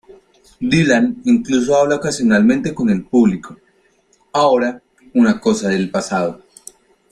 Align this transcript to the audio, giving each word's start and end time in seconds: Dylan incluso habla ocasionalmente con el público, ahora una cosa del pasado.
Dylan 0.59 1.21
incluso 1.25 1.77
habla 1.77 1.97
ocasionalmente 1.97 2.73
con 2.73 2.89
el 2.89 3.03
público, 3.05 3.57
ahora 4.33 4.81
una 5.13 5.39
cosa 5.39 5.69
del 5.69 5.91
pasado. 5.91 6.41